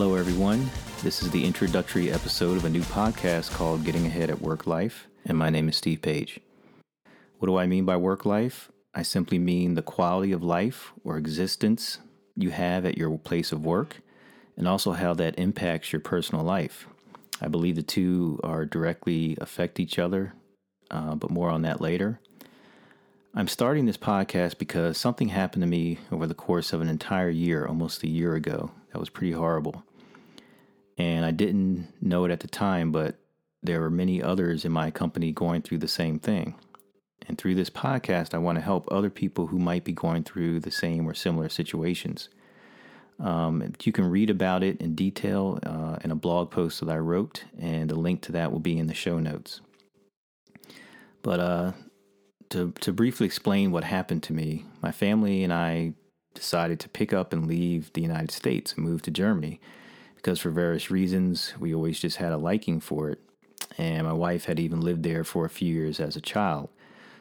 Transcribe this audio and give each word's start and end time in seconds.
Hello, 0.00 0.14
everyone. 0.14 0.70
This 1.02 1.22
is 1.22 1.30
the 1.30 1.44
introductory 1.44 2.10
episode 2.10 2.56
of 2.56 2.64
a 2.64 2.70
new 2.70 2.80
podcast 2.80 3.52
called 3.52 3.84
Getting 3.84 4.06
Ahead 4.06 4.30
at 4.30 4.40
Work 4.40 4.66
Life, 4.66 5.08
and 5.26 5.36
my 5.36 5.50
name 5.50 5.68
is 5.68 5.76
Steve 5.76 6.00
Page. 6.00 6.40
What 7.38 7.48
do 7.48 7.58
I 7.58 7.66
mean 7.66 7.84
by 7.84 7.98
work 7.98 8.24
life? 8.24 8.72
I 8.94 9.02
simply 9.02 9.38
mean 9.38 9.74
the 9.74 9.82
quality 9.82 10.32
of 10.32 10.42
life 10.42 10.94
or 11.04 11.18
existence 11.18 11.98
you 12.34 12.48
have 12.48 12.86
at 12.86 12.96
your 12.96 13.18
place 13.18 13.52
of 13.52 13.66
work, 13.66 14.00
and 14.56 14.66
also 14.66 14.92
how 14.92 15.12
that 15.12 15.38
impacts 15.38 15.92
your 15.92 16.00
personal 16.00 16.42
life. 16.42 16.86
I 17.42 17.48
believe 17.48 17.76
the 17.76 17.82
two 17.82 18.40
are 18.42 18.64
directly 18.64 19.36
affect 19.38 19.78
each 19.78 19.98
other, 19.98 20.32
uh, 20.90 21.14
but 21.14 21.30
more 21.30 21.50
on 21.50 21.60
that 21.60 21.82
later. 21.82 22.20
I'm 23.34 23.48
starting 23.48 23.84
this 23.84 23.98
podcast 23.98 24.56
because 24.56 24.96
something 24.96 25.28
happened 25.28 25.62
to 25.62 25.68
me 25.68 25.98
over 26.10 26.26
the 26.26 26.32
course 26.32 26.72
of 26.72 26.80
an 26.80 26.88
entire 26.88 27.28
year, 27.28 27.66
almost 27.66 28.02
a 28.02 28.08
year 28.08 28.34
ago. 28.34 28.70
That 28.94 28.98
was 28.98 29.10
pretty 29.10 29.32
horrible. 29.32 29.84
And 31.00 31.24
I 31.24 31.30
didn't 31.30 31.88
know 32.02 32.26
it 32.26 32.30
at 32.30 32.40
the 32.40 32.46
time, 32.46 32.92
but 32.92 33.14
there 33.62 33.80
were 33.80 33.88
many 33.88 34.22
others 34.22 34.66
in 34.66 34.72
my 34.72 34.90
company 34.90 35.32
going 35.32 35.62
through 35.62 35.78
the 35.78 35.88
same 35.88 36.18
thing. 36.18 36.56
And 37.26 37.38
through 37.38 37.54
this 37.54 37.70
podcast, 37.70 38.34
I 38.34 38.38
want 38.38 38.56
to 38.56 38.62
help 38.62 38.86
other 38.90 39.08
people 39.08 39.46
who 39.46 39.58
might 39.58 39.82
be 39.82 39.92
going 39.92 40.24
through 40.24 40.60
the 40.60 40.70
same 40.70 41.08
or 41.08 41.14
similar 41.14 41.48
situations. 41.48 42.28
Um, 43.18 43.72
you 43.82 43.92
can 43.92 44.10
read 44.10 44.28
about 44.28 44.62
it 44.62 44.78
in 44.78 44.94
detail 44.94 45.58
uh, 45.64 45.96
in 46.04 46.10
a 46.10 46.14
blog 46.14 46.50
post 46.50 46.84
that 46.84 46.90
I 46.90 46.98
wrote, 46.98 47.44
and 47.58 47.88
the 47.88 47.94
link 47.94 48.20
to 48.22 48.32
that 48.32 48.52
will 48.52 48.60
be 48.60 48.78
in 48.78 48.86
the 48.86 48.92
show 48.92 49.18
notes. 49.18 49.62
But 51.22 51.40
uh, 51.40 51.72
to, 52.50 52.72
to 52.80 52.92
briefly 52.92 53.24
explain 53.24 53.72
what 53.72 53.84
happened 53.84 54.22
to 54.24 54.34
me, 54.34 54.66
my 54.82 54.92
family 54.92 55.44
and 55.44 55.52
I 55.52 55.94
decided 56.34 56.78
to 56.80 56.90
pick 56.90 57.14
up 57.14 57.32
and 57.32 57.46
leave 57.46 57.90
the 57.94 58.02
United 58.02 58.32
States 58.32 58.74
and 58.74 58.84
move 58.84 59.00
to 59.02 59.10
Germany 59.10 59.62
because, 60.20 60.38
for 60.38 60.50
various 60.50 60.90
reasons, 60.90 61.54
we 61.58 61.74
always 61.74 61.98
just 61.98 62.18
had 62.18 62.32
a 62.32 62.36
liking 62.36 62.78
for 62.78 63.08
it. 63.08 63.18
And 63.78 64.06
my 64.06 64.12
wife 64.12 64.44
had 64.44 64.60
even 64.60 64.82
lived 64.82 65.02
there 65.02 65.24
for 65.24 65.46
a 65.46 65.50
few 65.50 65.72
years 65.72 65.98
as 65.98 66.14
a 66.14 66.20
child. 66.20 66.68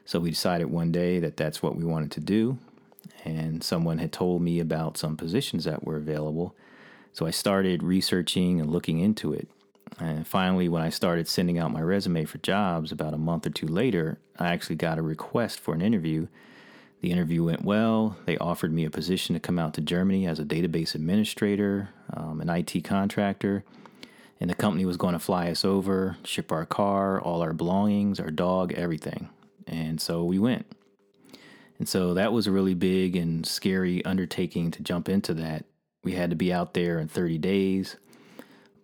So 0.03 0.19
we 0.19 0.31
decided 0.31 0.65
one 0.65 0.91
day 0.91 1.19
that 1.19 1.37
that's 1.37 1.63
what 1.63 1.77
we 1.77 1.85
wanted 1.85 2.11
to 2.11 2.19
do. 2.19 2.57
And 3.23 3.63
someone 3.63 3.99
had 3.99 4.11
told 4.11 4.41
me 4.41 4.59
about 4.59 4.97
some 4.97 5.15
positions 5.15 5.63
that 5.63 5.85
were 5.85 5.95
available. 5.95 6.55
So 7.13 7.25
I 7.25 7.31
started 7.31 7.83
researching 7.83 8.59
and 8.59 8.69
looking 8.69 8.99
into 8.99 9.33
it. 9.33 9.47
And 9.97 10.27
finally, 10.27 10.67
when 10.67 10.81
I 10.81 10.89
started 10.89 11.27
sending 11.27 11.57
out 11.57 11.71
my 11.71 11.81
resume 11.81 12.25
for 12.25 12.37
jobs 12.39 12.91
about 12.91 13.13
a 13.13 13.17
month 13.17 13.47
or 13.47 13.49
two 13.49 13.67
later, 13.67 14.17
I 14.37 14.49
actually 14.49 14.75
got 14.75 14.97
a 14.97 15.01
request 15.01 15.59
for 15.59 15.73
an 15.73 15.81
interview. 15.81 16.27
The 17.01 17.11
interview 17.11 17.45
went 17.45 17.63
well. 17.63 18.17
They 18.25 18.37
offered 18.37 18.73
me 18.73 18.83
a 18.85 18.89
position 18.89 19.33
to 19.33 19.39
come 19.39 19.57
out 19.57 19.73
to 19.75 19.81
Germany 19.81 20.27
as 20.27 20.39
a 20.39 20.43
database 20.43 20.95
administrator, 20.95 21.89
um, 22.13 22.41
an 22.41 22.49
IT 22.49 22.83
contractor, 22.83 23.63
and 24.39 24.49
the 24.49 24.55
company 24.55 24.85
was 24.85 24.97
going 24.97 25.13
to 25.13 25.19
fly 25.19 25.49
us 25.49 25.63
over, 25.63 26.17
ship 26.23 26.51
our 26.51 26.65
car, 26.65 27.21
all 27.21 27.41
our 27.41 27.53
belongings, 27.53 28.19
our 28.19 28.31
dog, 28.31 28.73
everything. 28.73 29.29
And 29.65 30.01
so 30.01 30.23
we 30.23 30.39
went. 30.39 30.65
And 31.77 31.87
so 31.87 32.13
that 32.15 32.33
was 32.33 32.47
a 32.47 32.51
really 32.51 32.73
big 32.73 33.15
and 33.15 33.45
scary 33.45 34.03
undertaking 34.03 34.71
to 34.71 34.83
jump 34.83 35.07
into 35.07 35.33
that. 35.35 35.65
We 36.03 36.13
had 36.13 36.29
to 36.29 36.35
be 36.35 36.51
out 36.51 36.73
there 36.73 36.99
in 36.99 37.07
30 37.07 37.37
days, 37.37 37.95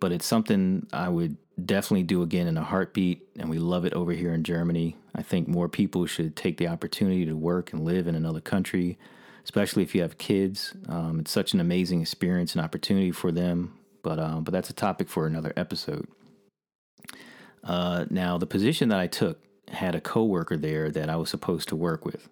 but 0.00 0.12
it's 0.12 0.26
something 0.26 0.86
I 0.92 1.10
would 1.10 1.36
definitely 1.62 2.02
do 2.02 2.22
again 2.22 2.46
in 2.46 2.56
a 2.56 2.62
heartbeat. 2.62 3.26
And 3.38 3.48
we 3.48 3.58
love 3.58 3.84
it 3.84 3.94
over 3.94 4.12
here 4.12 4.32
in 4.32 4.44
Germany. 4.44 4.96
I 5.14 5.22
think 5.22 5.48
more 5.48 5.68
people 5.68 6.06
should 6.06 6.36
take 6.36 6.58
the 6.58 6.68
opportunity 6.68 7.24
to 7.26 7.34
work 7.34 7.72
and 7.72 7.84
live 7.84 8.06
in 8.06 8.14
another 8.14 8.40
country, 8.40 8.98
especially 9.44 9.82
if 9.82 9.94
you 9.94 10.02
have 10.02 10.18
kids. 10.18 10.74
Um, 10.88 11.20
it's 11.20 11.30
such 11.30 11.54
an 11.54 11.60
amazing 11.60 12.02
experience 12.02 12.54
and 12.54 12.64
opportunity 12.64 13.10
for 13.10 13.32
them. 13.32 13.78
But 14.02 14.20
um, 14.20 14.44
but 14.44 14.52
that's 14.52 14.70
a 14.70 14.74
topic 14.74 15.08
for 15.08 15.26
another 15.26 15.52
episode. 15.56 16.06
Uh, 17.64 18.04
now, 18.08 18.38
the 18.38 18.46
position 18.46 18.88
that 18.90 19.00
I 19.00 19.08
took 19.08 19.40
had 19.68 19.96
a 19.96 20.00
coworker 20.00 20.56
there 20.56 20.90
that 20.90 21.10
I 21.10 21.16
was 21.16 21.28
supposed 21.28 21.68
to 21.70 21.76
work 21.76 22.04
with. 22.04 22.28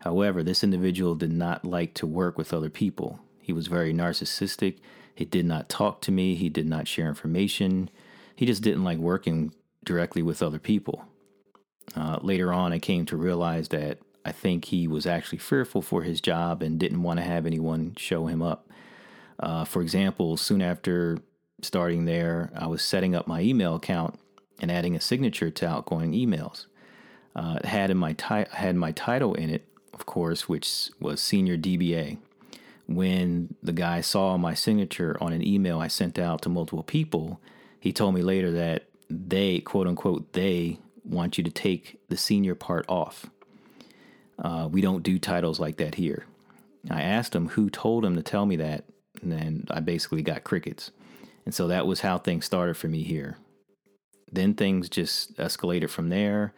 However, 0.00 0.42
this 0.42 0.62
individual 0.62 1.14
did 1.14 1.32
not 1.32 1.64
like 1.64 1.94
to 1.94 2.06
work 2.06 2.36
with 2.36 2.52
other 2.52 2.68
people. 2.68 3.20
He 3.40 3.52
was 3.52 3.68
very 3.68 3.94
narcissistic. 3.94 4.76
He 5.14 5.24
did 5.24 5.46
not 5.46 5.70
talk 5.70 6.02
to 6.02 6.12
me. 6.12 6.34
He 6.34 6.50
did 6.50 6.66
not 6.66 6.86
share 6.86 7.08
information. 7.08 7.88
He 8.36 8.46
just 8.46 8.62
didn't 8.62 8.84
like 8.84 8.98
working 8.98 9.52
directly 9.84 10.22
with 10.22 10.42
other 10.42 10.58
people. 10.58 11.04
Uh, 11.96 12.18
later 12.20 12.52
on, 12.52 12.72
I 12.72 12.78
came 12.78 13.06
to 13.06 13.16
realize 13.16 13.68
that 13.68 13.98
I 14.24 14.32
think 14.32 14.66
he 14.66 14.86
was 14.86 15.06
actually 15.06 15.38
fearful 15.38 15.82
for 15.82 16.02
his 16.02 16.20
job 16.20 16.62
and 16.62 16.78
didn't 16.78 17.02
want 17.02 17.18
to 17.18 17.24
have 17.24 17.46
anyone 17.46 17.94
show 17.96 18.26
him 18.26 18.42
up. 18.42 18.68
Uh, 19.38 19.64
for 19.64 19.82
example, 19.82 20.36
soon 20.36 20.60
after 20.60 21.18
starting 21.62 22.04
there, 22.04 22.50
I 22.54 22.66
was 22.66 22.82
setting 22.82 23.14
up 23.14 23.26
my 23.26 23.40
email 23.40 23.74
account 23.76 24.18
and 24.60 24.70
adding 24.70 24.96
a 24.96 25.00
signature 25.00 25.50
to 25.50 25.68
outgoing 25.68 26.12
emails. 26.12 26.66
Uh, 27.34 27.58
it 27.62 27.66
had 27.66 27.90
in 27.90 27.96
my 27.96 28.14
ti- 28.14 28.50
had 28.52 28.76
my 28.76 28.92
title 28.92 29.34
in 29.34 29.50
it, 29.50 29.68
of 29.92 30.06
course, 30.06 30.48
which 30.48 30.90
was 31.00 31.20
senior 31.20 31.56
DBA. 31.56 32.18
When 32.86 33.54
the 33.62 33.72
guy 33.72 34.00
saw 34.00 34.36
my 34.36 34.54
signature 34.54 35.16
on 35.20 35.32
an 35.32 35.46
email 35.46 35.80
I 35.80 35.88
sent 35.88 36.18
out 36.18 36.42
to 36.42 36.48
multiple 36.48 36.82
people, 36.82 37.40
he 37.80 37.92
told 37.92 38.14
me 38.14 38.22
later 38.22 38.50
that 38.52 38.84
they, 39.08 39.60
quote 39.60 39.86
unquote, 39.86 40.32
they 40.32 40.78
want 41.04 41.38
you 41.38 41.44
to 41.44 41.50
take 41.50 42.00
the 42.08 42.16
senior 42.16 42.54
part 42.54 42.84
off. 42.88 43.26
Uh, 44.38 44.68
we 44.70 44.80
don't 44.80 45.02
do 45.02 45.18
titles 45.18 45.60
like 45.60 45.76
that 45.76 45.94
here. 45.94 46.26
I 46.90 47.02
asked 47.02 47.34
him 47.34 47.48
who 47.48 47.70
told 47.70 48.04
him 48.04 48.16
to 48.16 48.22
tell 48.22 48.46
me 48.46 48.56
that, 48.56 48.84
and 49.22 49.32
then 49.32 49.66
I 49.70 49.80
basically 49.80 50.22
got 50.22 50.44
crickets. 50.44 50.90
And 51.44 51.54
so 51.54 51.68
that 51.68 51.86
was 51.86 52.00
how 52.00 52.18
things 52.18 52.44
started 52.44 52.76
for 52.76 52.88
me 52.88 53.02
here. 53.02 53.38
Then 54.30 54.54
things 54.54 54.88
just 54.88 55.36
escalated 55.36 55.90
from 55.90 56.08
there. 56.08 56.52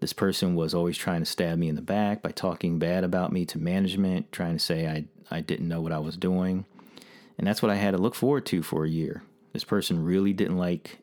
This 0.00 0.12
person 0.12 0.54
was 0.54 0.74
always 0.74 0.96
trying 0.96 1.20
to 1.20 1.26
stab 1.26 1.58
me 1.58 1.68
in 1.68 1.74
the 1.74 1.82
back 1.82 2.22
by 2.22 2.30
talking 2.30 2.78
bad 2.78 3.02
about 3.02 3.32
me 3.32 3.44
to 3.46 3.58
management, 3.58 4.30
trying 4.30 4.52
to 4.52 4.58
say 4.60 4.86
I, 4.86 5.06
I 5.30 5.40
didn't 5.40 5.68
know 5.68 5.80
what 5.80 5.92
I 5.92 5.98
was 5.98 6.16
doing. 6.16 6.64
And 7.36 7.46
that's 7.46 7.62
what 7.62 7.70
I 7.70 7.76
had 7.76 7.92
to 7.92 7.98
look 7.98 8.14
forward 8.14 8.46
to 8.46 8.62
for 8.62 8.84
a 8.84 8.88
year. 8.88 9.22
This 9.58 9.64
person 9.64 10.04
really 10.04 10.32
didn't 10.32 10.56
like 10.56 11.00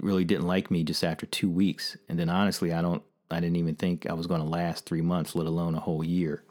really 0.00 0.24
didn't 0.24 0.46
like 0.46 0.70
me 0.70 0.82
just 0.82 1.04
after 1.04 1.26
2 1.26 1.50
weeks. 1.50 1.94
And 2.08 2.18
then 2.18 2.30
honestly, 2.30 2.72
I 2.72 2.80
don't 2.80 3.02
I 3.30 3.38
didn't 3.38 3.56
even 3.56 3.74
think 3.74 4.08
I 4.08 4.14
was 4.14 4.26
going 4.26 4.40
to 4.40 4.46
last 4.46 4.86
3 4.86 5.02
months, 5.02 5.34
let 5.34 5.46
alone 5.46 5.74
a 5.74 5.80
whole 5.80 6.02
year. 6.02 6.42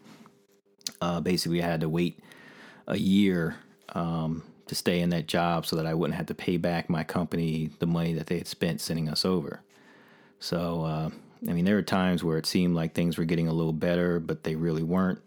Uh, 1.01 1.19
basically, 1.19 1.63
I 1.63 1.65
had 1.65 1.81
to 1.81 1.89
wait 1.89 2.19
a 2.85 2.95
year 2.95 3.55
um, 3.93 4.43
to 4.67 4.75
stay 4.75 4.99
in 4.99 5.09
that 5.09 5.27
job 5.27 5.65
so 5.65 5.77
that 5.77 5.87
I 5.87 5.95
wouldn't 5.95 6.15
have 6.15 6.27
to 6.27 6.35
pay 6.35 6.57
back 6.57 6.91
my 6.91 7.03
company 7.03 7.71
the 7.79 7.87
money 7.87 8.13
that 8.13 8.27
they 8.27 8.37
had 8.37 8.47
spent 8.47 8.79
sending 8.79 9.09
us 9.09 9.25
over. 9.25 9.63
So, 10.39 10.83
uh, 10.83 11.09
I 11.49 11.53
mean, 11.53 11.65
there 11.65 11.73
were 11.73 11.81
times 11.81 12.23
where 12.23 12.37
it 12.37 12.45
seemed 12.45 12.75
like 12.75 12.93
things 12.93 13.17
were 13.17 13.25
getting 13.25 13.47
a 13.47 13.53
little 13.53 13.73
better, 13.73 14.19
but 14.19 14.43
they 14.43 14.53
really 14.53 14.83
weren't. 14.83 15.23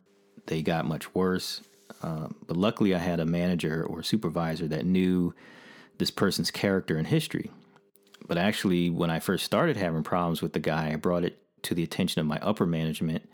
They 0.47 0.63
got 0.63 0.87
much 0.87 1.13
worse. 1.13 1.61
Uh, 2.05 2.29
but 2.47 2.57
luckily, 2.57 2.95
I 2.95 2.99
had 2.99 3.19
a 3.19 3.27
manager 3.27 3.85
or 3.85 4.05
supervisor 4.05 4.69
that 4.69 4.87
knew 4.87 5.35
this 5.99 6.11
person's 6.11 6.51
character 6.51 6.97
and 6.97 7.07
history. 7.07 7.51
But 8.27 8.39
actually, 8.39 8.91
when 8.91 9.11
I 9.11 9.19
first 9.19 9.45
started 9.45 9.77
having 9.77 10.05
problems 10.05 10.43
with 10.43 10.53
the 10.53 10.61
guy, 10.61 10.93
I 10.93 10.97
brought 10.97 11.25
it 11.25 11.39
to 11.63 11.75
the 11.75 11.83
attention 11.83 12.21
of 12.21 12.27
my 12.27 12.39
upper 12.39 12.67
management, 12.67 13.29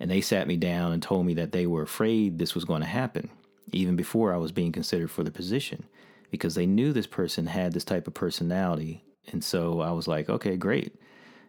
and 0.00 0.10
they 0.10 0.20
sat 0.20 0.46
me 0.46 0.56
down 0.56 0.92
and 0.92 1.02
told 1.02 1.26
me 1.26 1.34
that 1.34 1.52
they 1.52 1.66
were 1.66 1.82
afraid 1.82 2.38
this 2.38 2.54
was 2.54 2.64
going 2.64 2.80
to 2.80 2.86
happen 2.88 3.30
even 3.70 3.96
before 3.96 4.34
I 4.34 4.38
was 4.38 4.52
being 4.52 4.72
considered 4.72 5.10
for 5.10 5.22
the 5.22 5.30
position, 5.30 5.84
because 6.30 6.54
they 6.54 6.66
knew 6.66 6.92
this 6.92 7.06
person 7.06 7.46
had 7.46 7.72
this 7.72 7.84
type 7.84 8.06
of 8.06 8.14
personality. 8.14 9.04
And 9.30 9.42
so 9.42 9.80
I 9.80 9.92
was 9.92 10.08
like, 10.08 10.28
okay, 10.28 10.56
great. 10.56 10.94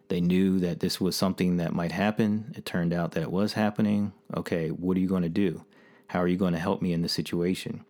They 0.08 0.20
knew 0.20 0.60
that 0.60 0.80
this 0.80 1.00
was 1.00 1.16
something 1.16 1.56
that 1.56 1.74
might 1.74 1.92
happen. 1.92 2.52
It 2.56 2.64
turned 2.64 2.92
out 2.92 3.12
that 3.12 3.22
it 3.22 3.30
was 3.30 3.54
happening. 3.54 4.12
Okay, 4.36 4.68
what 4.68 4.96
are 4.96 5.00
you 5.00 5.08
going 5.08 5.22
to 5.22 5.28
do? 5.28 5.64
How 6.06 6.20
are 6.20 6.28
you 6.28 6.36
going 6.36 6.52
to 6.52 6.58
help 6.58 6.80
me 6.80 6.92
in 6.92 7.02
this 7.02 7.12
situation? 7.12 7.84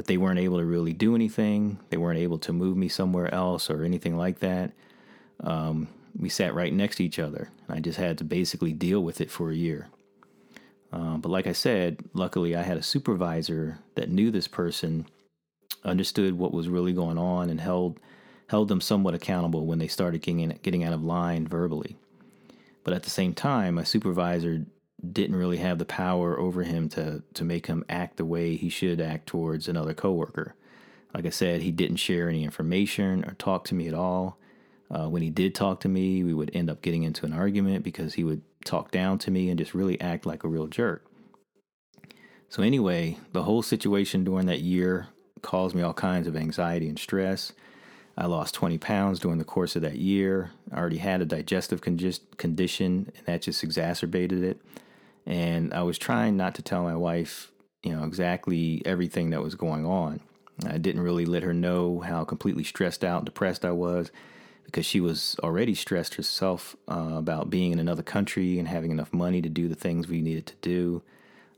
But 0.00 0.06
they 0.06 0.16
weren't 0.16 0.38
able 0.38 0.56
to 0.56 0.64
really 0.64 0.94
do 0.94 1.14
anything. 1.14 1.78
They 1.90 1.98
weren't 1.98 2.18
able 2.18 2.38
to 2.38 2.54
move 2.54 2.74
me 2.74 2.88
somewhere 2.88 3.30
else 3.34 3.68
or 3.68 3.84
anything 3.84 4.16
like 4.16 4.38
that. 4.38 4.72
Um, 5.40 5.88
we 6.18 6.30
sat 6.30 6.54
right 6.54 6.72
next 6.72 6.96
to 6.96 7.04
each 7.04 7.18
other. 7.18 7.50
And 7.68 7.76
I 7.76 7.80
just 7.80 7.98
had 7.98 8.16
to 8.16 8.24
basically 8.24 8.72
deal 8.72 9.04
with 9.04 9.20
it 9.20 9.30
for 9.30 9.50
a 9.50 9.54
year. 9.54 9.88
Uh, 10.90 11.18
but 11.18 11.28
like 11.28 11.46
I 11.46 11.52
said, 11.52 11.98
luckily 12.14 12.56
I 12.56 12.62
had 12.62 12.78
a 12.78 12.82
supervisor 12.82 13.78
that 13.94 14.08
knew 14.08 14.30
this 14.30 14.48
person, 14.48 15.04
understood 15.84 16.38
what 16.38 16.54
was 16.54 16.70
really 16.70 16.94
going 16.94 17.18
on, 17.18 17.50
and 17.50 17.60
held 17.60 18.00
held 18.46 18.68
them 18.68 18.80
somewhat 18.80 19.12
accountable 19.12 19.66
when 19.66 19.80
they 19.80 19.86
started 19.86 20.22
getting 20.22 20.58
getting 20.62 20.82
out 20.82 20.94
of 20.94 21.04
line 21.04 21.46
verbally. 21.46 21.98
But 22.84 22.94
at 22.94 23.02
the 23.02 23.10
same 23.10 23.34
time, 23.34 23.74
my 23.74 23.84
supervisor 23.84 24.64
didn't 25.12 25.36
really 25.36 25.58
have 25.58 25.78
the 25.78 25.84
power 25.84 26.38
over 26.38 26.62
him 26.62 26.88
to 26.90 27.22
to 27.34 27.44
make 27.44 27.66
him 27.66 27.84
act 27.88 28.16
the 28.16 28.24
way 28.24 28.56
he 28.56 28.68
should 28.68 29.00
act 29.00 29.26
towards 29.26 29.68
another 29.68 29.94
coworker. 29.94 30.54
Like 31.14 31.26
I 31.26 31.30
said, 31.30 31.62
he 31.62 31.72
didn't 31.72 31.96
share 31.96 32.28
any 32.28 32.44
information 32.44 33.24
or 33.24 33.34
talk 33.34 33.64
to 33.64 33.74
me 33.74 33.88
at 33.88 33.94
all. 33.94 34.38
Uh, 34.90 35.08
when 35.08 35.22
he 35.22 35.30
did 35.30 35.54
talk 35.54 35.80
to 35.80 35.88
me, 35.88 36.22
we 36.24 36.34
would 36.34 36.50
end 36.54 36.68
up 36.68 36.82
getting 36.82 37.04
into 37.04 37.24
an 37.24 37.32
argument 37.32 37.84
because 37.84 38.14
he 38.14 38.24
would 38.24 38.42
talk 38.64 38.90
down 38.90 39.18
to 39.18 39.30
me 39.30 39.48
and 39.48 39.58
just 39.58 39.74
really 39.74 40.00
act 40.00 40.26
like 40.26 40.44
a 40.44 40.48
real 40.48 40.66
jerk. 40.66 41.04
So, 42.48 42.62
anyway, 42.62 43.18
the 43.32 43.44
whole 43.44 43.62
situation 43.62 44.24
during 44.24 44.46
that 44.46 44.60
year 44.60 45.08
caused 45.42 45.74
me 45.74 45.82
all 45.82 45.94
kinds 45.94 46.26
of 46.26 46.36
anxiety 46.36 46.88
and 46.88 46.98
stress. 46.98 47.52
I 48.18 48.26
lost 48.26 48.54
20 48.54 48.76
pounds 48.78 49.20
during 49.20 49.38
the 49.38 49.44
course 49.44 49.76
of 49.76 49.82
that 49.82 49.96
year. 49.96 50.50
I 50.72 50.78
already 50.78 50.98
had 50.98 51.22
a 51.22 51.24
digestive 51.24 51.80
condition, 51.80 53.12
and 53.16 53.26
that 53.26 53.42
just 53.42 53.62
exacerbated 53.62 54.42
it. 54.42 54.60
And 55.26 55.72
I 55.74 55.82
was 55.82 55.98
trying 55.98 56.36
not 56.36 56.54
to 56.56 56.62
tell 56.62 56.82
my 56.82 56.96
wife, 56.96 57.52
you 57.82 57.94
know, 57.94 58.04
exactly 58.04 58.82
everything 58.84 59.30
that 59.30 59.42
was 59.42 59.54
going 59.54 59.86
on. 59.86 60.20
I 60.66 60.78
didn't 60.78 61.02
really 61.02 61.24
let 61.24 61.42
her 61.42 61.54
know 61.54 62.00
how 62.00 62.24
completely 62.24 62.64
stressed 62.64 63.04
out, 63.04 63.24
depressed 63.24 63.64
I 63.64 63.72
was, 63.72 64.10
because 64.64 64.86
she 64.86 65.00
was 65.00 65.36
already 65.42 65.74
stressed 65.74 66.14
herself 66.14 66.76
uh, 66.90 67.14
about 67.16 67.50
being 67.50 67.72
in 67.72 67.78
another 67.78 68.02
country 68.02 68.58
and 68.58 68.68
having 68.68 68.90
enough 68.90 69.12
money 69.12 69.40
to 69.42 69.48
do 69.48 69.68
the 69.68 69.74
things 69.74 70.08
we 70.08 70.20
needed 70.20 70.46
to 70.46 70.54
do. 70.60 71.02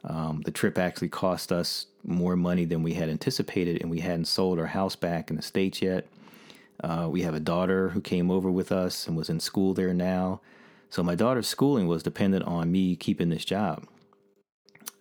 Um, 0.05 0.43
the 0.44 0.50
trip 0.50 0.79
actually 0.79 1.09
cost 1.09 1.53
us 1.53 1.87
more 2.05 2.37
money 2.37 2.64
than 2.64 2.82
we 2.82 2.94
had 2.94 3.09
anticipated, 3.09 3.81
and 3.81 3.91
we 3.91 4.00
hadn't 4.00 4.25
sold 4.26 4.59
our 4.59 4.67
house 4.67 4.97
back 4.97 5.31
in 5.31 5.37
the 5.37 5.43
States 5.43 5.81
yet. 5.82 6.06
Uh, 6.82 7.09
we 7.11 7.23
have 7.23 7.35
a 7.35 7.41
daughter 7.41 7.91
who 7.91 8.00
came 8.00 8.31
over 8.31 8.50
with 8.50 8.73
us 8.73 9.06
and 9.06 9.17
was 9.17 9.31
in 9.31 9.38
school 9.38 9.75
there 9.75 9.94
now. 9.94 10.41
So 10.92 11.02
my 11.02 11.14
daughter's 11.14 11.48
schooling 11.48 11.86
was 11.86 12.02
dependent 12.02 12.44
on 12.44 12.70
me 12.70 12.96
keeping 12.96 13.30
this 13.30 13.46
job. 13.46 13.86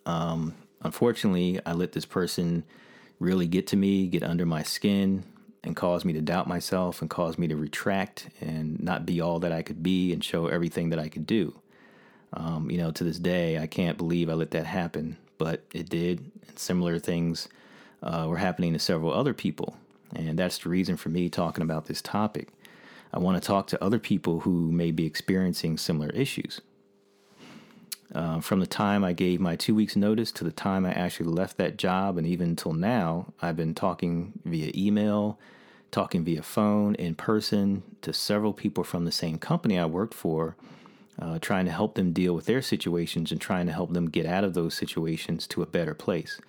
Um, 0.05 0.55
unfortunately, 0.81 1.59
I 1.65 1.73
let 1.73 1.91
this 1.91 2.05
person 2.05 2.63
really 3.19 3.45
get 3.45 3.67
to 3.67 3.75
me, 3.75 4.07
get 4.07 4.23
under 4.23 4.45
my 4.45 4.63
skin, 4.63 5.25
and 5.65 5.75
cause 5.75 6.05
me 6.05 6.13
to 6.13 6.21
doubt 6.21 6.47
myself 6.47 7.01
and 7.01 7.09
cause 7.09 7.38
me 7.38 7.45
to 7.49 7.57
retract 7.57 8.29
and 8.39 8.81
not 8.81 9.05
be 9.05 9.19
all 9.19 9.39
that 9.39 9.51
I 9.51 9.63
could 9.63 9.83
be 9.83 10.13
and 10.13 10.23
show 10.23 10.47
everything 10.47 10.91
that 10.91 10.99
I 10.99 11.09
could 11.09 11.27
do. 11.27 11.59
Um, 12.31 12.71
you 12.71 12.77
know, 12.77 12.91
to 12.91 13.03
this 13.03 13.19
day, 13.19 13.57
I 13.57 13.67
can't 13.67 13.97
believe 13.97 14.29
I 14.29 14.33
let 14.35 14.51
that 14.51 14.67
happen, 14.67 15.17
but 15.38 15.65
it 15.73 15.89
did. 15.89 16.31
And 16.47 16.57
similar 16.57 16.99
things 16.99 17.49
uh, 18.01 18.27
were 18.29 18.38
happening 18.38 18.71
to 18.71 18.79
several 18.79 19.11
other 19.13 19.33
people. 19.33 19.75
And 20.15 20.39
that's 20.39 20.59
the 20.59 20.69
reason 20.69 20.95
for 20.95 21.09
me 21.09 21.27
talking 21.27 21.63
about 21.63 21.88
this 21.88 22.01
topic. 22.01 22.47
I 23.13 23.19
want 23.19 23.42
to 23.42 23.46
talk 23.46 23.68
to 23.68 23.84
other 23.84 24.00
people 24.00 24.42
who 24.42 24.72
may 24.72 24.92
be 24.92 25.06
experiencing 25.06 25.78
similar 25.78 26.10
issues. 26.10 26.62
Uh, 28.13 28.42
from 28.42 28.60
the 28.60 28.68
time 28.68 29.04
I 29.04 29.13
gave 29.13 29.40
my 29.40 29.56
two 29.56 29.74
weeks' 29.74 29.96
notice 29.96 30.31
to 30.34 30.44
the 30.44 30.52
time 30.52 30.86
I 30.86 30.92
actually 30.92 31.30
left 31.30 31.58
that 31.58 31.78
job, 31.78 32.18
and 32.18 32.28
even 32.28 32.50
until 32.50 32.74
now, 32.74 33.34
I've 33.42 33.56
been 33.56 33.74
talking 33.74 34.34
via 34.44 34.72
email, 34.75 35.40
talking 35.92 36.24
via 36.24 36.42
phone, 36.42 36.96
in 36.96 37.16
person 37.16 37.84
to 38.02 38.12
several 38.12 38.54
people 38.54 38.84
from 38.84 39.06
the 39.06 39.12
same 39.12 39.38
company 39.38 39.80
I 39.80 39.86
worked 39.86 40.13
for, 40.13 40.58
uh, 41.19 41.40
trying 41.40 41.66
to 41.66 41.72
help 41.72 41.96
them 41.96 42.12
deal 42.12 42.34
with 42.34 42.46
their 42.46 42.62
situations 42.62 43.31
and 43.31 43.40
trying 43.40 43.66
to 43.68 43.74
help 43.74 43.94
them 43.94 44.10
get 44.10 44.25
out 44.25 44.44
of 44.44 44.54
those 44.54 44.74
situations 44.74 45.48
to 45.48 45.62
a 45.62 45.66
better 45.68 45.94
place 45.94 46.42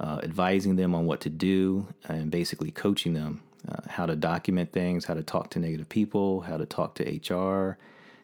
uh, 0.00 0.20
advising 0.22 0.76
them 0.76 0.94
on 0.94 1.06
what 1.06 1.20
to 1.20 1.30
do, 1.30 1.86
and 2.08 2.30
basically 2.30 2.70
coaching 2.70 3.14
them 3.14 3.42
uh, 3.68 3.80
how 3.88 4.06
to 4.06 4.16
document 4.16 4.72
things, 4.72 5.04
how 5.04 5.14
to 5.14 5.22
talk 5.22 5.50
to 5.50 5.58
negative 5.58 5.88
people, 5.88 6.42
how 6.42 6.56
to 6.56 6.66
talk 6.66 6.94
to 6.96 7.34
HR, 7.34 7.78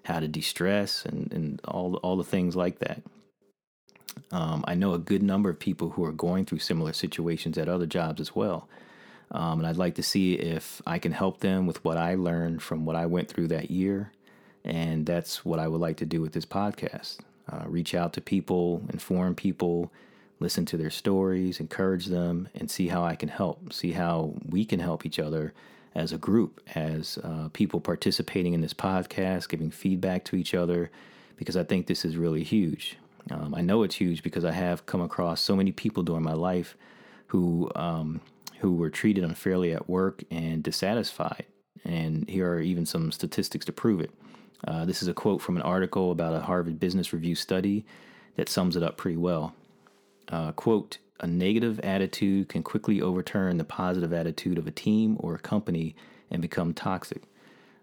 how 0.05 0.21
to 0.21 0.29
de-stress, 0.29 1.05
and, 1.05 1.33
and 1.33 1.61
all 1.67 1.97
all 1.97 2.17
the 2.17 2.25
things 2.25 2.57
like 2.57 2.79
that. 2.79 3.03
Um, 4.33 4.65
I 4.67 4.75
know 4.75 4.95
a 4.95 4.99
good 4.99 5.23
number 5.23 5.51
of 5.51 5.59
people 5.59 5.91
who 5.91 6.05
are 6.05 6.13
going 6.13 6.47
through 6.47 6.61
similar 6.61 6.93
situations 6.93 7.59
at 7.59 7.69
other 7.69 7.87
jobs 7.87 8.21
as 8.21 8.35
well. 8.35 8.69
Um, 9.31 9.59
and 9.59 9.67
I'd 9.67 9.77
like 9.77 9.97
to 9.97 10.03
see 10.03 10.35
if 10.35 10.81
I 10.87 10.99
can 10.99 11.13
help 11.13 11.41
them 11.41 11.67
with 11.67 11.85
what 11.85 11.97
I 11.97 12.15
learned 12.15 12.63
from 12.63 12.85
what 12.85 12.97
I 12.97 13.07
went 13.07 13.29
through 13.29 13.49
that 13.49 13.71
year. 13.71 14.13
And 14.65 15.05
that's 15.05 15.45
what 15.45 15.59
I 15.59 15.69
would 15.69 15.81
like 15.81 15.99
to 15.99 16.07
do 16.07 16.21
with 16.21 16.33
this 16.33 16.47
podcast 16.47 17.19
uh, 17.51 17.65
reach 17.67 17.95
out 17.95 18.13
to 18.15 18.21
people, 18.21 18.83
inform 18.93 19.35
people, 19.35 19.93
listen 20.39 20.67
to 20.67 20.77
their 20.77 20.91
stories, 20.91 21.61
encourage 21.61 22.07
them, 22.07 22.49
and 22.55 22.71
see 22.71 22.89
how 22.89 23.05
I 23.05 23.17
can 23.17 23.29
help, 23.29 23.73
see 23.73 23.93
how 23.93 24.35
we 24.47 24.65
can 24.65 24.81
help 24.81 25.07
each 25.07 25.19
other 25.19 25.55
as 25.95 26.13
a 26.13 26.19
group, 26.19 26.61
as 26.75 27.19
uh, 27.25 27.49
people 27.53 27.81
participating 27.81 28.53
in 28.53 28.61
this 28.61 28.75
podcast, 28.75 29.49
giving 29.49 29.71
feedback 29.71 30.25
to 30.27 30.37
each 30.37 30.55
other, 30.55 30.91
because 31.37 31.57
I 31.57 31.65
think 31.65 31.87
this 31.87 32.05
is 32.05 32.17
really 32.17 32.43
huge. 32.43 32.99
Um, 33.31 33.55
I 33.55 33.63
know 33.63 33.83
it's 33.83 33.97
huge 33.97 34.23
because 34.23 34.45
I 34.45 34.53
have 34.53 34.87
come 34.87 35.01
across 35.01 35.41
so 35.41 35.57
many 35.57 35.73
people 35.73 36.03
during 36.03 36.23
my 36.23 36.35
life 36.35 36.77
who 37.29 37.71
um, 37.75 38.21
who 38.61 38.75
were 38.75 38.91
treated 38.91 39.25
unfairly 39.25 39.73
at 39.73 39.89
work 39.89 40.23
and 40.31 40.63
dissatisfied. 40.63 41.45
And 41.85 42.29
here 42.29 42.51
are 42.51 42.61
even 42.61 42.87
some 42.87 43.13
statistics 43.13 43.65
to 43.67 43.73
prove 43.73 44.01
it. 44.01 44.11
Uh, 44.67 44.85
this 44.85 45.03
is 45.03 45.09
a 45.09 45.15
quote 45.15 45.43
from 45.43 45.57
an 45.57 45.63
article 45.63 46.11
about 46.11 46.35
a 46.35 46.41
Harvard 46.41 46.81
Business 46.81 47.13
Review 47.13 47.35
study 47.35 47.85
that 48.37 48.49
sums 48.49 48.77
it 48.77 48.83
up 48.83 48.97
pretty 48.97 49.17
well 49.17 49.55
uh, 50.29 50.53
quote, 50.53 50.99
a 51.21 51.27
negative 51.27 51.81
attitude 51.81 52.49
can 52.49 52.63
quickly 52.63 53.01
overturn 53.01 53.57
the 53.57 53.65
positive 53.65 54.13
attitude 54.13 54.59
of 54.59 54.67
a 54.67 54.71
team 54.71 55.17
or 55.21 55.35
a 55.35 55.39
company 55.39 55.97
and 56.31 56.43
become 56.43 56.75
toxic. 56.75 57.23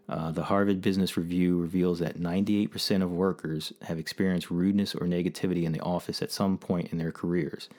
Uh, 0.07 0.31
the 0.31 0.43
Harvard 0.43 0.81
Business 0.81 1.15
Review 1.15 1.59
reveals 1.59 1.99
that 1.99 2.19
98% 2.19 3.01
of 3.01 3.11
workers 3.11 3.73
have 3.83 3.97
experienced 3.97 4.51
rudeness 4.51 4.93
or 4.93 5.07
negativity 5.07 5.63
in 5.63 5.71
the 5.71 5.79
office 5.79 6.21
at 6.21 6.31
some 6.31 6.57
point 6.57 6.91
in 6.91 6.97
their 6.97 7.11
careers. 7.11 7.69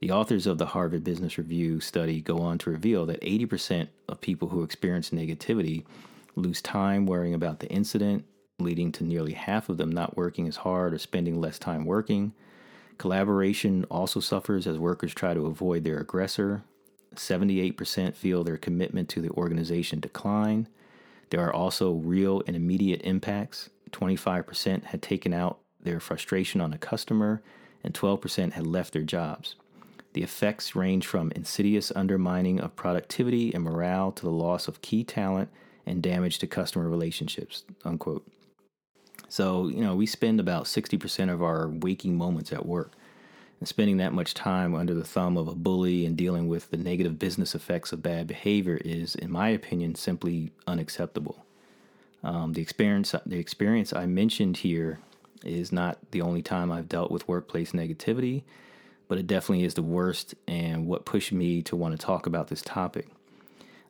The 0.00 0.10
authors 0.10 0.46
of 0.46 0.58
the 0.58 0.66
Harvard 0.66 1.04
Business 1.04 1.38
Review 1.38 1.80
study 1.80 2.20
go 2.20 2.38
on 2.38 2.58
to 2.58 2.70
reveal 2.70 3.06
that 3.06 3.20
80% 3.22 3.88
of 4.08 4.20
people 4.20 4.48
who 4.48 4.62
experience 4.62 5.10
negativity 5.10 5.84
lose 6.36 6.60
time 6.60 7.06
worrying 7.06 7.34
about 7.34 7.60
the 7.60 7.68
incident, 7.68 8.24
leading 8.58 8.92
to 8.92 9.04
nearly 9.04 9.32
half 9.32 9.68
of 9.68 9.78
them 9.78 9.90
not 9.90 10.16
working 10.16 10.46
as 10.46 10.56
hard 10.56 10.92
or 10.92 10.98
spending 10.98 11.40
less 11.40 11.58
time 11.58 11.84
working. 11.84 12.32
Collaboration 12.98 13.84
also 13.90 14.20
suffers 14.20 14.66
as 14.66 14.78
workers 14.78 15.14
try 15.14 15.34
to 15.34 15.46
avoid 15.46 15.84
their 15.84 15.98
aggressor. 15.98 16.62
78% 17.14 18.14
feel 18.14 18.44
their 18.44 18.56
commitment 18.56 19.08
to 19.10 19.20
the 19.20 19.30
organization 19.30 20.00
decline. 20.00 20.68
There 21.30 21.40
are 21.40 21.52
also 21.52 21.92
real 21.92 22.42
and 22.46 22.56
immediate 22.56 23.02
impacts. 23.02 23.70
25% 23.90 24.84
had 24.84 25.02
taken 25.02 25.32
out 25.32 25.58
their 25.80 26.00
frustration 26.00 26.60
on 26.60 26.72
a 26.72 26.78
customer, 26.78 27.42
and 27.82 27.92
12% 27.92 28.52
had 28.52 28.66
left 28.66 28.92
their 28.92 29.02
jobs. 29.02 29.56
The 30.12 30.22
effects 30.22 30.76
range 30.76 31.06
from 31.06 31.32
insidious 31.32 31.90
undermining 31.96 32.60
of 32.60 32.76
productivity 32.76 33.52
and 33.54 33.64
morale 33.64 34.12
to 34.12 34.22
the 34.22 34.30
loss 34.30 34.68
of 34.68 34.82
key 34.82 35.04
talent 35.04 35.48
and 35.86 36.02
damage 36.02 36.38
to 36.40 36.46
customer 36.46 36.88
relationships. 36.88 37.64
Unquote. 37.84 38.26
So, 39.32 39.68
you 39.68 39.80
know, 39.80 39.96
we 39.96 40.04
spend 40.04 40.40
about 40.40 40.64
60% 40.64 41.32
of 41.32 41.42
our 41.42 41.66
waking 41.66 42.18
moments 42.18 42.52
at 42.52 42.66
work. 42.66 42.92
And 43.60 43.66
spending 43.66 43.96
that 43.96 44.12
much 44.12 44.34
time 44.34 44.74
under 44.74 44.92
the 44.92 45.04
thumb 45.04 45.38
of 45.38 45.48
a 45.48 45.54
bully 45.54 46.04
and 46.04 46.18
dealing 46.18 46.48
with 46.48 46.70
the 46.70 46.76
negative 46.76 47.18
business 47.18 47.54
effects 47.54 47.94
of 47.94 48.02
bad 48.02 48.26
behavior 48.26 48.78
is, 48.84 49.14
in 49.14 49.32
my 49.32 49.48
opinion, 49.48 49.94
simply 49.94 50.52
unacceptable. 50.66 51.46
Um, 52.22 52.52
the 52.52 52.60
experience, 52.60 53.14
the 53.24 53.38
experience 53.38 53.94
I 53.94 54.04
mentioned 54.04 54.58
here, 54.58 54.98
is 55.42 55.72
not 55.72 55.96
the 56.10 56.20
only 56.20 56.42
time 56.42 56.70
I've 56.70 56.90
dealt 56.90 57.10
with 57.10 57.26
workplace 57.26 57.72
negativity, 57.72 58.42
but 59.08 59.16
it 59.16 59.26
definitely 59.26 59.64
is 59.64 59.72
the 59.72 59.82
worst 59.82 60.34
and 60.46 60.86
what 60.86 61.06
pushed 61.06 61.32
me 61.32 61.62
to 61.62 61.74
want 61.74 61.98
to 61.98 62.06
talk 62.06 62.26
about 62.26 62.48
this 62.48 62.60
topic. 62.60 63.08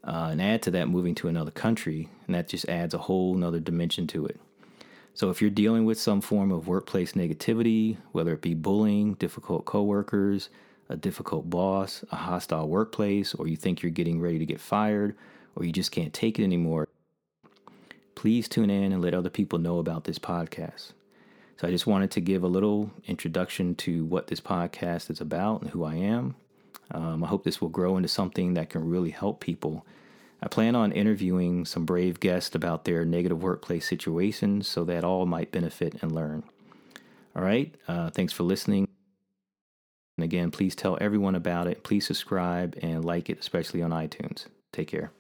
Uh, 0.05 0.29
and 0.31 0.41
add 0.41 0.63
to 0.63 0.71
that, 0.71 0.89
moving 0.89 1.17
to 1.17 1.27
another 1.27 1.51
country, 1.51 2.09
and 2.29 2.37
that 2.37 2.47
just 2.47 2.69
adds 2.69 2.95
a 2.95 2.99
whole 2.99 3.35
nother 3.35 3.59
dimension 3.59 4.07
to 4.07 4.25
it. 4.25 4.39
So 5.15 5.31
if 5.31 5.41
you're 5.41 5.51
dealing 5.51 5.85
with 5.85 6.01
some 6.01 6.21
form 6.21 6.51
of 6.51 6.69
workplace 6.69 7.13
negativity, 7.13 7.99
whether 8.13 8.33
it 8.33 8.41
be 8.41 8.55
bullying, 8.55 9.15
difficult 9.15 9.67
coworkers, 9.67 10.49
a 10.89 10.97
difficult 10.97 11.51
boss, 11.51 12.05
a 12.11 12.17
hostile 12.17 12.69
workplace, 12.69 13.35
or 13.35 13.47
you 13.47 13.57
think 13.57 13.83
you're 13.83 13.91
getting 13.91 14.21
ready 14.21 14.39
to 14.39 14.47
get 14.47 14.61
fired, 14.61 15.15
or 15.55 15.65
you 15.65 15.73
just 15.73 15.93
can't 15.93 16.15
take 16.15 16.39
it 16.39 16.45
anymore, 16.45 16.89
please 18.15 18.49
tune 18.49 18.71
in 18.71 18.93
and 18.93 19.03
let 19.03 19.15
other 19.15 19.31
people 19.31 19.59
know 19.59 19.79
about 19.79 20.05
this 20.05 20.19
podcast. 20.19 20.93
So 21.59 21.69
I 21.69 21.71
just 21.71 21.87
wanted 21.87 22.11
to 22.13 22.21
give 22.21 22.43
a 22.43 22.49
little 22.49 22.91
introduction 23.07 23.75
to 23.77 24.05
what 24.07 24.29
this 24.29 24.41
podcast 24.41 25.11
is 25.11 25.21
about 25.21 25.61
and 25.61 25.71
who 25.71 25.85
I 25.85 25.95
am. 25.95 26.35
Um, 26.91 27.23
I 27.23 27.27
hope 27.27 27.45
this 27.45 27.61
will 27.61 27.69
grow 27.69 27.97
into 27.97 28.09
something 28.09 28.55
that 28.55 28.71
can 28.71 28.89
really 28.89 29.11
help 29.11 29.41
people 29.41 29.87
I 30.43 30.49
plan 30.49 30.75
on 30.75 30.91
interviewing 30.91 31.65
some 31.65 31.85
brave 31.85 32.19
guests 32.19 32.55
about 32.55 32.85
their 32.85 33.05
negative 33.05 33.43
workplace 33.43 33.87
situations 33.87 34.67
so 34.67 34.85
that 34.85 35.05
all 35.05 35.25
might 35.25 35.53
benefit 35.53 36.03
and 36.03 36.11
learn. 36.11 36.43
All 37.37 37.43
right, 37.43 37.73
uh, 37.87 38.11
thanks 38.11 38.33
for 38.33 38.43
listening. 38.43 38.89
And 40.19 40.25
again, 40.25 40.51
please 40.51 40.75
tell 40.75 40.99
everyone 41.01 41.37
about 41.37 41.69
it. 41.69 41.85
Please 41.85 42.07
subscribe 42.07 42.77
and 42.83 43.05
like 43.05 43.31
it, 43.31 43.39
especially 43.39 43.83
on 43.83 43.91
iTunes. 43.91 44.47
Take 44.73 44.89
care. 44.89 45.13